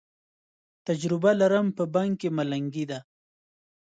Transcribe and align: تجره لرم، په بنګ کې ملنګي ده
تجره 0.85 1.31
لرم، 1.41 1.67
په 1.77 1.83
بنګ 1.93 2.11
کې 2.19 2.29
ملنګي 2.37 2.85
ده 2.91 2.99